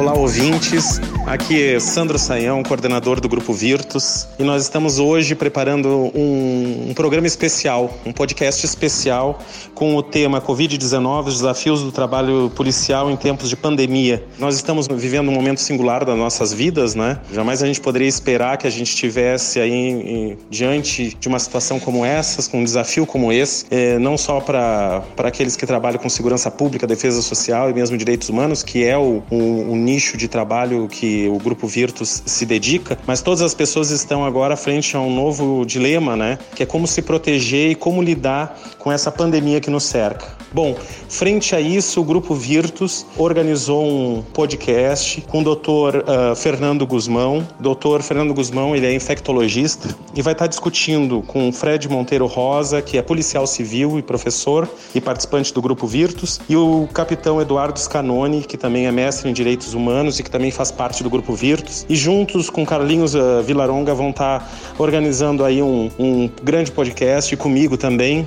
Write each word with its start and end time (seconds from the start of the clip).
Olá, 0.00 0.14
ouvintes. 0.14 0.98
Aqui 1.26 1.74
é 1.74 1.78
Sandro 1.78 2.18
Saião, 2.18 2.62
coordenador 2.62 3.20
do 3.20 3.28
Grupo 3.28 3.52
Virtus, 3.52 4.26
e 4.38 4.42
nós 4.42 4.62
estamos 4.62 4.98
hoje 4.98 5.34
preparando 5.34 6.10
um, 6.14 6.86
um 6.88 6.94
programa 6.94 7.26
especial, 7.26 7.92
um 8.06 8.10
podcast 8.10 8.64
especial 8.64 9.38
com 9.74 9.94
o 9.94 10.02
tema 10.02 10.40
Covid-19, 10.40 11.26
os 11.26 11.34
desafios 11.34 11.82
do 11.82 11.92
trabalho 11.92 12.50
policial 12.56 13.10
em 13.10 13.16
tempos 13.16 13.50
de 13.50 13.56
pandemia. 13.56 14.24
Nós 14.38 14.56
estamos 14.56 14.88
vivendo 14.88 15.28
um 15.28 15.34
momento 15.34 15.60
singular 15.60 16.02
das 16.02 16.16
nossas 16.16 16.50
vidas, 16.50 16.94
né? 16.94 17.20
Jamais 17.30 17.62
a 17.62 17.66
gente 17.66 17.82
poderia 17.82 18.08
esperar 18.08 18.56
que 18.56 18.66
a 18.66 18.70
gente 18.70 18.88
estivesse 18.88 19.60
aí 19.60 19.70
em, 19.70 20.38
diante 20.48 21.14
de 21.14 21.28
uma 21.28 21.38
situação 21.38 21.78
como 21.78 22.06
essa, 22.06 22.50
com 22.50 22.60
um 22.60 22.64
desafio 22.64 23.04
como 23.04 23.30
esse, 23.30 23.66
eh, 23.70 23.98
não 23.98 24.16
só 24.16 24.40
para 24.40 25.04
aqueles 25.18 25.56
que 25.56 25.66
trabalham 25.66 25.98
com 25.98 26.08
segurança 26.08 26.50
pública, 26.50 26.86
defesa 26.86 27.20
social 27.20 27.68
e 27.68 27.74
mesmo 27.74 27.98
direitos 27.98 28.30
humanos, 28.30 28.62
que 28.62 28.82
é 28.82 28.96
o, 28.96 29.22
o, 29.30 29.72
o 29.72 29.89
nicho 29.90 30.16
de 30.16 30.28
trabalho 30.28 30.86
que 30.88 31.28
o 31.28 31.38
Grupo 31.38 31.66
Virtus 31.66 32.22
se 32.24 32.46
dedica, 32.46 32.98
mas 33.06 33.20
todas 33.20 33.42
as 33.42 33.54
pessoas 33.54 33.90
estão 33.90 34.24
agora 34.24 34.56
frente 34.56 34.96
a 34.96 35.00
um 35.00 35.12
novo 35.12 35.64
dilema, 35.64 36.16
né? 36.16 36.38
Que 36.54 36.62
é 36.62 36.66
como 36.66 36.86
se 36.86 37.02
proteger 37.02 37.72
e 37.72 37.74
como 37.74 38.00
lidar 38.02 38.56
com 38.78 38.92
essa 38.92 39.10
pandemia 39.10 39.60
que 39.60 39.70
nos 39.70 39.84
cerca. 39.84 40.40
Bom, 40.52 40.76
frente 41.08 41.54
a 41.54 41.60
isso, 41.60 42.00
o 42.00 42.04
Grupo 42.04 42.34
Virtus 42.34 43.06
organizou 43.16 43.86
um 43.86 44.20
podcast 44.20 45.20
com 45.28 45.42
o 45.42 45.44
Dr. 45.44 45.98
Uh, 45.98 46.34
Fernando 46.34 46.84
Guzmão. 46.84 47.46
Dr. 47.60 48.02
Fernando 48.02 48.34
Guzmão, 48.34 48.74
ele 48.74 48.84
é 48.84 48.92
infectologista 48.92 49.88
e 50.12 50.20
vai 50.22 50.32
estar 50.32 50.48
discutindo 50.48 51.22
com 51.22 51.52
Fred 51.52 51.88
Monteiro 51.88 52.26
Rosa, 52.26 52.82
que 52.82 52.98
é 52.98 53.02
policial 53.02 53.46
civil 53.46 53.96
e 53.96 54.02
professor 54.02 54.68
e 54.92 55.00
participante 55.00 55.54
do 55.54 55.62
Grupo 55.62 55.86
Virtus, 55.86 56.40
e 56.48 56.56
o 56.56 56.88
capitão 56.92 57.40
Eduardo 57.40 57.78
Scanoni, 57.78 58.42
que 58.42 58.56
também 58.56 58.88
é 58.88 58.90
mestre 58.90 59.30
em 59.30 59.32
direitos 59.32 59.69
humanos 59.74 60.18
e 60.18 60.22
que 60.22 60.30
também 60.30 60.50
faz 60.50 60.70
parte 60.70 61.02
do 61.02 61.10
Grupo 61.10 61.34
Virtus. 61.34 61.86
E 61.88 61.96
juntos 61.96 62.50
com 62.50 62.64
Carlinhos 62.64 63.14
uh, 63.14 63.42
Vilaronga 63.42 63.94
vão 63.94 64.10
estar 64.10 64.50
organizando 64.78 65.44
aí 65.44 65.62
um, 65.62 65.90
um 65.98 66.30
grande 66.42 66.70
podcast 66.70 67.32
e 67.32 67.36
comigo 67.36 67.76
também, 67.76 68.26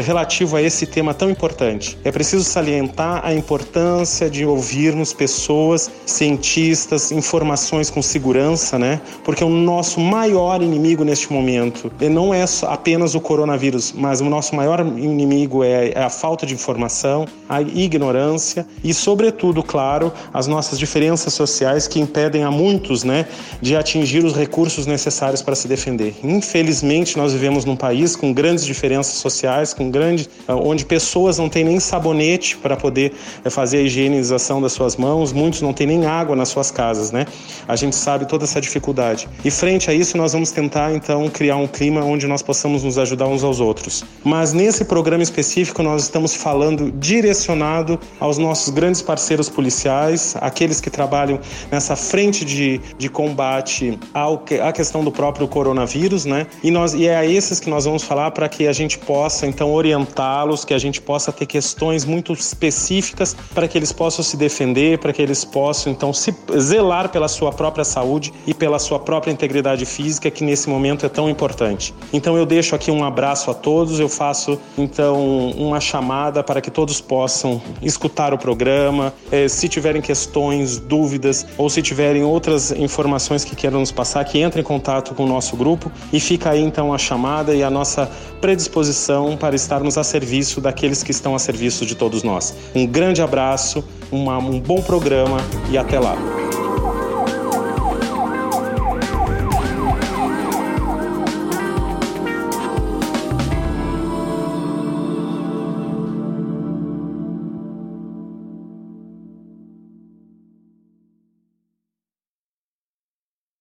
relativo 0.00 0.56
a 0.56 0.62
esse 0.62 0.86
tema 0.86 1.12
tão 1.12 1.30
importante. 1.30 1.98
É 2.04 2.10
preciso 2.10 2.44
salientar 2.44 3.20
a 3.24 3.34
importância 3.34 4.30
de 4.30 4.44
ouvirmos 4.44 5.12
pessoas, 5.12 5.90
cientistas, 6.06 7.12
informações 7.12 7.90
com 7.90 8.00
segurança, 8.00 8.78
né? 8.78 9.00
Porque 9.24 9.44
o 9.44 9.48
nosso 9.48 10.00
maior 10.00 10.62
inimigo 10.62 11.04
neste 11.04 11.32
momento 11.32 11.90
não 12.10 12.32
é 12.32 12.44
apenas 12.62 13.14
o 13.14 13.20
coronavírus, 13.20 13.92
mas 13.92 14.20
o 14.20 14.24
nosso 14.24 14.54
maior 14.54 14.80
inimigo 14.80 15.62
é, 15.64 15.90
é 15.90 16.02
a 16.02 16.10
falta 16.10 16.46
de 16.46 16.54
informação, 16.54 17.26
a 17.48 17.60
ignorância 17.60 18.66
e, 18.82 18.92
sobretudo, 18.92 19.62
claro, 19.62 20.12
as 20.32 20.46
nossas 20.46 20.78
diferenças 20.78 21.32
sociais 21.34 21.86
que 21.86 22.00
impedem 22.00 22.44
a 22.44 22.50
muitos, 22.50 23.04
né, 23.04 23.26
de 23.60 23.76
atingir 23.76 24.24
os 24.24 24.34
recursos 24.34 24.86
necessários 24.86 25.42
para 25.42 25.54
se 25.54 25.68
defender. 25.68 26.14
Infelizmente, 26.22 27.16
nós 27.16 27.32
vivemos 27.32 27.64
num 27.64 27.76
país 27.76 28.16
com 28.16 28.32
grandes 28.32 28.64
diferenças 28.64 29.14
sociais, 29.14 29.74
com 29.82 29.90
grande, 29.90 30.28
ah, 30.46 30.54
onde 30.54 30.84
pessoas 30.84 31.38
não 31.38 31.48
têm 31.48 31.64
nem 31.64 31.80
sabonete 31.80 32.56
para 32.56 32.76
poder 32.76 33.12
eh, 33.44 33.50
fazer 33.50 33.78
a 33.78 33.82
higienização 33.82 34.62
das 34.62 34.72
suas 34.72 34.96
mãos, 34.96 35.32
muitos 35.32 35.60
não 35.60 35.72
têm 35.72 35.86
nem 35.86 36.06
água 36.06 36.36
nas 36.36 36.48
suas 36.48 36.70
casas, 36.70 37.10
né? 37.10 37.26
A 37.66 37.74
gente 37.74 37.96
sabe 37.96 38.26
toda 38.26 38.44
essa 38.44 38.60
dificuldade. 38.60 39.28
E 39.44 39.50
frente 39.50 39.90
a 39.90 39.94
isso, 39.94 40.16
nós 40.16 40.32
vamos 40.32 40.52
tentar 40.52 40.94
então 40.94 41.28
criar 41.28 41.56
um 41.56 41.66
clima 41.66 42.04
onde 42.04 42.26
nós 42.26 42.42
possamos 42.42 42.84
nos 42.84 42.98
ajudar 42.98 43.26
uns 43.26 43.42
aos 43.42 43.60
outros. 43.60 44.04
Mas 44.22 44.52
nesse 44.52 44.84
programa 44.84 45.22
específico, 45.22 45.82
nós 45.82 46.02
estamos 46.02 46.34
falando 46.34 46.92
direcionado 46.92 47.98
aos 48.20 48.38
nossos 48.38 48.68
grandes 48.68 49.02
parceiros 49.02 49.48
policiais, 49.48 50.36
aqueles 50.40 50.80
que 50.80 50.90
trabalham 50.90 51.40
nessa 51.70 51.96
frente 51.96 52.44
de, 52.44 52.80
de 52.96 53.08
combate 53.08 53.98
ao, 54.14 54.44
à 54.62 54.72
questão 54.72 55.02
do 55.02 55.10
próprio 55.10 55.48
coronavírus, 55.48 56.24
né? 56.24 56.46
E, 56.62 56.70
nós, 56.70 56.94
e 56.94 57.06
é 57.06 57.16
a 57.16 57.26
esses 57.26 57.58
que 57.58 57.68
nós 57.68 57.84
vamos 57.84 58.02
falar 58.02 58.30
para 58.30 58.48
que 58.48 58.66
a 58.66 58.72
gente 58.72 58.98
possa 58.98 59.46
então 59.46 59.61
orientá-los, 59.70 60.64
que 60.64 60.74
a 60.74 60.78
gente 60.78 61.00
possa 61.00 61.32
ter 61.32 61.46
questões 61.46 62.04
muito 62.04 62.32
específicas 62.32 63.36
para 63.54 63.68
que 63.68 63.78
eles 63.78 63.92
possam 63.92 64.24
se 64.24 64.36
defender, 64.36 64.98
para 64.98 65.12
que 65.12 65.20
eles 65.20 65.44
possam 65.44 65.92
então 65.92 66.12
se 66.12 66.34
zelar 66.58 67.08
pela 67.08 67.28
sua 67.28 67.52
própria 67.52 67.84
saúde 67.84 68.32
e 68.46 68.54
pela 68.54 68.78
sua 68.78 68.98
própria 68.98 69.30
integridade 69.32 69.84
física, 69.84 70.30
que 70.30 70.44
nesse 70.44 70.68
momento 70.68 71.06
é 71.06 71.08
tão 71.08 71.28
importante. 71.28 71.94
Então 72.12 72.36
eu 72.36 72.46
deixo 72.46 72.74
aqui 72.74 72.90
um 72.90 73.04
abraço 73.04 73.50
a 73.50 73.54
todos, 73.54 74.00
eu 74.00 74.08
faço 74.08 74.58
então 74.76 75.50
uma 75.50 75.80
chamada 75.80 76.42
para 76.42 76.60
que 76.60 76.70
todos 76.70 77.00
possam 77.00 77.60
escutar 77.82 78.32
o 78.32 78.38
programa, 78.38 79.12
eh, 79.30 79.48
se 79.48 79.68
tiverem 79.68 80.00
questões, 80.00 80.78
dúvidas 80.78 81.46
ou 81.56 81.68
se 81.68 81.82
tiverem 81.82 82.22
outras 82.24 82.70
informações 82.72 83.44
que 83.44 83.54
queiram 83.54 83.80
nos 83.80 83.92
passar, 83.92 84.24
que 84.24 84.42
entrem 84.42 84.62
em 84.62 84.64
contato 84.64 85.14
com 85.14 85.24
o 85.24 85.26
nosso 85.26 85.56
grupo 85.56 85.90
e 86.12 86.20
fica 86.20 86.50
aí 86.50 86.62
então 86.62 86.92
a 86.92 86.98
chamada 86.98 87.54
e 87.54 87.62
a 87.62 87.70
nossa 87.70 88.10
predisposição 88.40 89.36
para 89.52 89.56
estarmos 89.56 89.98
a 89.98 90.02
serviço 90.02 90.62
daqueles 90.62 91.02
que 91.02 91.10
estão 91.10 91.34
a 91.34 91.38
serviço 91.38 91.84
de 91.84 91.94
todos 91.94 92.22
nós. 92.22 92.54
Um 92.74 92.86
grande 92.86 93.20
abraço, 93.20 93.84
uma, 94.10 94.38
um 94.38 94.58
bom 94.58 94.80
programa 94.80 95.36
e 95.70 95.76
até 95.76 96.00
lá. 96.00 96.16